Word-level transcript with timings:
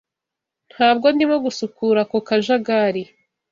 Ntabwo 0.73 1.05
ndimo 1.15 1.35
gusukura 1.45 1.99
ako 2.05 2.17
kajagari. 2.27 3.03